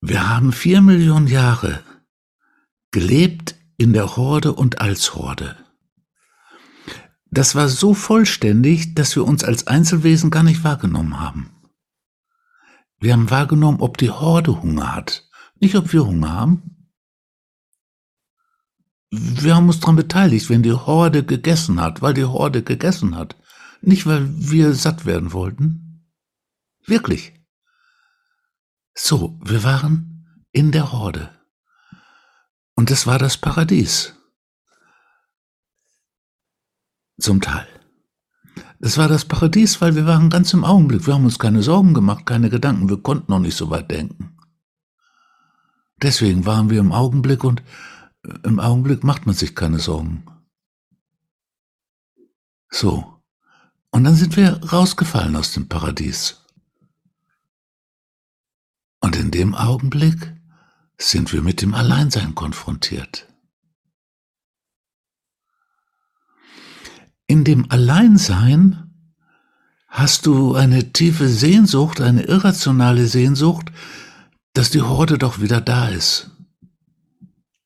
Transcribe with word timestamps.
Wir 0.00 0.28
haben 0.28 0.52
vier 0.52 0.80
Millionen 0.80 1.26
Jahre 1.26 1.82
gelebt 2.90 3.54
in 3.76 3.92
der 3.92 4.16
Horde 4.16 4.52
und 4.54 4.80
als 4.80 5.14
Horde. 5.14 5.56
Das 7.30 7.54
war 7.54 7.68
so 7.68 7.94
vollständig, 7.94 8.94
dass 8.94 9.14
wir 9.14 9.24
uns 9.24 9.44
als 9.44 9.66
Einzelwesen 9.66 10.30
gar 10.30 10.42
nicht 10.42 10.64
wahrgenommen 10.64 11.20
haben. 11.20 11.50
Wir 12.98 13.12
haben 13.12 13.30
wahrgenommen, 13.30 13.80
ob 13.80 13.98
die 13.98 14.10
Horde 14.10 14.62
Hunger 14.62 14.94
hat, 14.94 15.28
nicht 15.60 15.76
ob 15.76 15.92
wir 15.92 16.06
Hunger 16.06 16.32
haben. 16.32 16.92
Wir 19.10 19.54
haben 19.54 19.68
uns 19.68 19.80
daran 19.80 19.96
beteiligt, 19.96 20.48
wenn 20.50 20.62
die 20.62 20.72
Horde 20.72 21.24
gegessen 21.24 21.80
hat, 21.80 22.00
weil 22.00 22.14
die 22.14 22.24
Horde 22.24 22.62
gegessen 22.62 23.16
hat, 23.16 23.36
nicht 23.80 24.06
weil 24.06 24.28
wir 24.28 24.74
satt 24.74 25.04
werden 25.04 25.32
wollten. 25.32 26.06
Wirklich. 26.86 27.39
So, 28.94 29.38
wir 29.42 29.62
waren 29.64 30.46
in 30.52 30.72
der 30.72 30.92
Horde. 30.92 31.30
Und 32.74 32.90
es 32.90 33.06
war 33.06 33.18
das 33.18 33.36
Paradies. 33.36 34.14
Zum 37.18 37.40
Teil. 37.40 37.68
Es 38.80 38.96
war 38.96 39.08
das 39.08 39.26
Paradies, 39.26 39.80
weil 39.82 39.94
wir 39.94 40.06
waren 40.06 40.30
ganz 40.30 40.54
im 40.54 40.64
Augenblick. 40.64 41.06
Wir 41.06 41.14
haben 41.14 41.26
uns 41.26 41.38
keine 41.38 41.62
Sorgen 41.62 41.92
gemacht, 41.92 42.24
keine 42.24 42.48
Gedanken. 42.48 42.88
Wir 42.88 43.02
konnten 43.02 43.30
noch 43.30 43.38
nicht 43.38 43.56
so 43.56 43.68
weit 43.68 43.90
denken. 43.90 44.36
Deswegen 46.02 46.46
waren 46.46 46.70
wir 46.70 46.80
im 46.80 46.92
Augenblick 46.92 47.44
und 47.44 47.62
äh, 48.22 48.32
im 48.44 48.58
Augenblick 48.58 49.04
macht 49.04 49.26
man 49.26 49.34
sich 49.34 49.54
keine 49.54 49.78
Sorgen. 49.78 50.24
So. 52.70 53.22
Und 53.90 54.04
dann 54.04 54.14
sind 54.14 54.36
wir 54.36 54.64
rausgefallen 54.72 55.36
aus 55.36 55.52
dem 55.52 55.68
Paradies. 55.68 56.39
Dem 59.30 59.54
Augenblick 59.54 60.34
sind 60.98 61.32
wir 61.32 61.40
mit 61.40 61.62
dem 61.62 61.72
Alleinsein 61.72 62.34
konfrontiert. 62.34 63.28
In 67.28 67.44
dem 67.44 67.70
Alleinsein 67.70 68.92
hast 69.86 70.26
du 70.26 70.56
eine 70.56 70.92
tiefe 70.92 71.28
Sehnsucht, 71.28 72.00
eine 72.00 72.24
irrationale 72.24 73.06
Sehnsucht, 73.06 73.70
dass 74.52 74.70
die 74.70 74.82
Horde 74.82 75.16
doch 75.16 75.40
wieder 75.40 75.60
da 75.60 75.88
ist. 75.88 76.32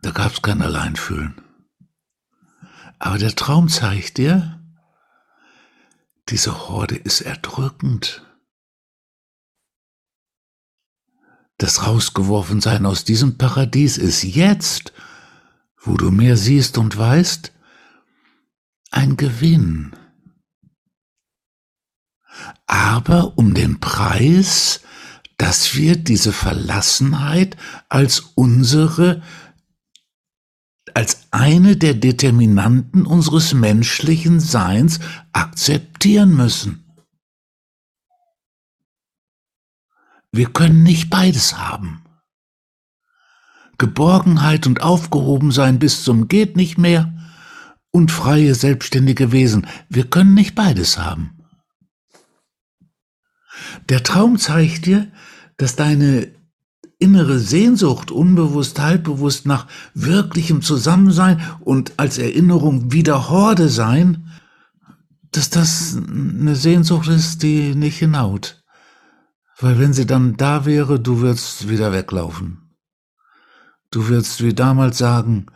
Da 0.00 0.10
gab 0.10 0.32
es 0.32 0.42
kein 0.42 0.62
Alleinfühlen. 0.62 1.40
Aber 2.98 3.18
der 3.18 3.36
Traum 3.36 3.68
zeigt 3.68 4.18
dir, 4.18 4.60
diese 6.28 6.68
Horde 6.68 6.96
ist 6.96 7.20
erdrückend. 7.20 8.26
Das 11.62 11.86
Rausgeworfensein 11.86 12.84
aus 12.86 13.04
diesem 13.04 13.38
Paradies 13.38 13.96
ist 13.96 14.24
jetzt, 14.24 14.92
wo 15.80 15.96
du 15.96 16.10
mehr 16.10 16.36
siehst 16.36 16.76
und 16.76 16.96
weißt, 16.96 17.52
ein 18.90 19.16
Gewinn. 19.16 19.94
Aber 22.66 23.38
um 23.38 23.54
den 23.54 23.78
Preis, 23.78 24.80
dass 25.38 25.76
wir 25.76 25.94
diese 25.94 26.32
Verlassenheit 26.32 27.56
als 27.88 28.32
unsere, 28.34 29.22
als 30.94 31.28
eine 31.30 31.76
der 31.76 31.94
Determinanten 31.94 33.06
unseres 33.06 33.54
menschlichen 33.54 34.40
Seins 34.40 34.98
akzeptieren 35.32 36.34
müssen. 36.34 36.81
Wir 40.32 40.46
können 40.46 40.82
nicht 40.82 41.10
beides 41.10 41.58
haben. 41.58 42.02
Geborgenheit 43.76 44.66
und 44.66 44.82
Aufgehobensein 44.82 45.78
bis 45.78 46.04
zum 46.04 46.28
geht 46.28 46.56
nicht 46.56 46.78
mehr 46.78 47.12
und 47.90 48.10
freie, 48.10 48.54
selbstständige 48.54 49.30
Wesen. 49.32 49.66
Wir 49.88 50.08
können 50.08 50.34
nicht 50.34 50.54
beides 50.54 50.98
haben. 50.98 51.38
Der 53.88 54.02
Traum 54.02 54.38
zeigt 54.38 54.86
dir, 54.86 55.12
dass 55.58 55.76
deine 55.76 56.32
innere 56.98 57.38
Sehnsucht, 57.38 58.10
unbewusst, 58.10 58.78
halbbewusst 58.80 59.44
nach 59.44 59.66
wirklichem 59.92 60.62
Zusammensein 60.62 61.42
und 61.60 61.92
als 61.98 62.16
Erinnerung 62.16 62.92
wieder 62.92 63.28
Horde 63.28 63.68
sein, 63.68 64.28
dass 65.32 65.50
das 65.50 65.96
eine 65.96 66.56
Sehnsucht 66.56 67.08
ist, 67.08 67.42
die 67.42 67.74
nicht 67.74 67.98
hinaut. 67.98 68.61
Weil 69.58 69.78
wenn 69.78 69.92
sie 69.92 70.06
dann 70.06 70.36
da 70.36 70.64
wäre, 70.64 70.98
du 70.98 71.20
würdest 71.20 71.68
wieder 71.68 71.92
weglaufen. 71.92 72.76
Du 73.90 74.08
würdest 74.08 74.42
wie 74.42 74.54
damals 74.54 74.98
sagen, 74.98 75.46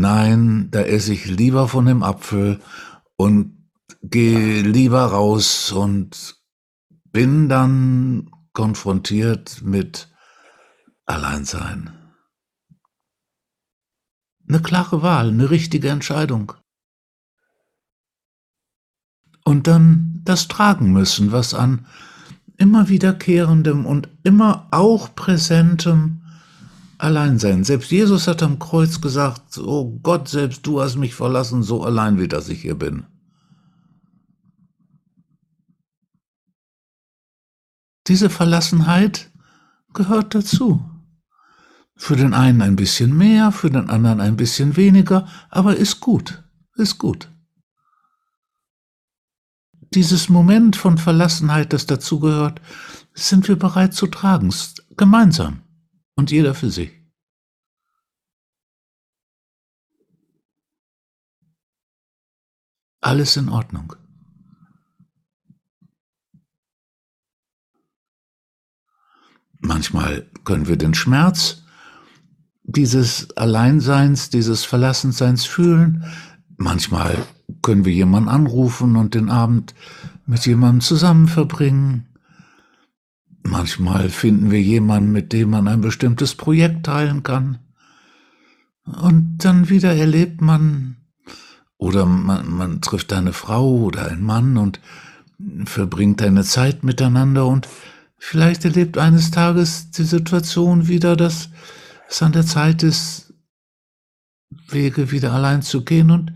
Nein, 0.00 0.70
da 0.70 0.80
esse 0.80 1.12
ich 1.12 1.26
lieber 1.26 1.68
von 1.68 1.84
dem 1.84 2.02
Apfel 2.02 2.62
und 3.16 3.68
gehe 4.02 4.62
lieber 4.62 5.04
raus 5.04 5.72
und 5.72 6.40
bin 7.12 7.50
dann 7.50 8.30
konfrontiert 8.54 9.60
mit 9.60 10.08
Alleinsein. 11.04 11.90
Eine 14.48 14.62
klare 14.62 15.02
Wahl, 15.02 15.28
eine 15.28 15.50
richtige 15.50 15.90
Entscheidung. 15.90 16.54
Und 19.44 19.66
dann 19.66 20.22
das 20.24 20.48
tragen 20.48 20.94
müssen, 20.94 21.30
was 21.30 21.52
an 21.52 21.86
immer 22.60 22.90
wiederkehrendem 22.90 23.86
und 23.86 24.10
immer 24.22 24.68
auch 24.70 25.14
präsentem 25.14 26.20
allein 26.98 27.38
sein. 27.38 27.64
Selbst 27.64 27.90
Jesus 27.90 28.28
hat 28.28 28.42
am 28.42 28.58
Kreuz 28.58 29.00
gesagt, 29.00 29.56
oh 29.56 29.98
Gott, 30.02 30.28
selbst 30.28 30.66
du 30.66 30.82
hast 30.82 30.96
mich 30.96 31.14
verlassen, 31.14 31.62
so 31.62 31.82
allein 31.82 32.20
wie 32.20 32.28
dass 32.28 32.50
ich 32.50 32.60
hier 32.60 32.74
bin. 32.74 33.04
Diese 38.06 38.28
Verlassenheit 38.28 39.30
gehört 39.94 40.34
dazu. 40.34 40.84
Für 41.96 42.16
den 42.16 42.34
einen 42.34 42.60
ein 42.60 42.76
bisschen 42.76 43.16
mehr, 43.16 43.52
für 43.52 43.70
den 43.70 43.88
anderen 43.88 44.20
ein 44.20 44.36
bisschen 44.36 44.76
weniger, 44.76 45.26
aber 45.48 45.76
ist 45.76 46.00
gut, 46.00 46.42
ist 46.76 46.98
gut. 46.98 47.30
Dieses 49.92 50.28
Moment 50.28 50.76
von 50.76 50.98
Verlassenheit, 50.98 51.72
das 51.72 51.86
dazugehört, 51.86 52.60
sind 53.12 53.48
wir 53.48 53.56
bereit 53.56 53.92
zu 53.92 54.06
tragen, 54.06 54.54
gemeinsam 54.96 55.62
und 56.14 56.30
jeder 56.30 56.54
für 56.54 56.70
sich. 56.70 56.92
Alles 63.00 63.36
in 63.36 63.48
Ordnung. 63.48 63.96
Manchmal 69.58 70.30
können 70.44 70.68
wir 70.68 70.76
den 70.76 70.94
Schmerz 70.94 71.64
dieses 72.62 73.36
Alleinseins, 73.36 74.30
dieses 74.30 74.64
Verlassenseins 74.64 75.44
fühlen. 75.44 76.04
Manchmal 76.56 77.26
können 77.62 77.84
wir 77.84 77.92
jemanden 77.92 78.28
anrufen 78.28 78.96
und 78.96 79.14
den 79.14 79.30
Abend 79.30 79.74
mit 80.26 80.46
jemandem 80.46 80.80
zusammen 80.80 81.28
verbringen. 81.28 82.06
Manchmal 83.42 84.08
finden 84.10 84.50
wir 84.50 84.60
jemanden, 84.60 85.12
mit 85.12 85.32
dem 85.32 85.50
man 85.50 85.68
ein 85.68 85.80
bestimmtes 85.80 86.34
Projekt 86.34 86.86
teilen 86.86 87.22
kann. 87.22 87.58
Und 88.84 89.38
dann 89.38 89.68
wieder 89.68 89.94
erlebt 89.94 90.40
man, 90.40 90.96
oder 91.76 92.06
man, 92.06 92.50
man 92.50 92.80
trifft 92.80 93.12
eine 93.12 93.32
Frau 93.32 93.70
oder 93.78 94.08
einen 94.08 94.24
Mann 94.24 94.56
und 94.56 94.80
verbringt 95.64 96.22
eine 96.22 96.44
Zeit 96.44 96.84
miteinander 96.84 97.46
und 97.46 97.68
vielleicht 98.18 98.64
erlebt 98.64 98.98
eines 98.98 99.30
Tages 99.30 99.90
die 99.90 100.04
Situation 100.04 100.88
wieder, 100.88 101.16
dass 101.16 101.48
es 102.08 102.22
an 102.22 102.32
der 102.32 102.44
Zeit 102.44 102.82
ist, 102.82 103.32
Wege 104.68 105.10
wieder 105.10 105.32
allein 105.32 105.62
zu 105.62 105.84
gehen 105.84 106.10
und 106.10 106.32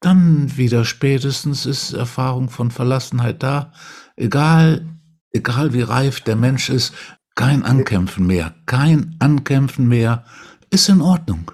dann 0.00 0.56
wieder 0.56 0.84
spätestens 0.84 1.66
ist 1.66 1.92
Erfahrung 1.92 2.50
von 2.50 2.70
Verlassenheit 2.70 3.42
da, 3.42 3.72
egal 4.16 4.86
egal 5.32 5.72
wie 5.72 5.82
reif 5.82 6.20
der 6.20 6.36
Mensch 6.36 6.70
ist, 6.70 6.94
kein 7.34 7.64
Ankämpfen 7.64 8.26
mehr, 8.26 8.54
kein 8.66 9.16
Ankämpfen 9.20 9.86
mehr, 9.86 10.24
ist 10.70 10.88
in 10.88 11.00
Ordnung. 11.00 11.52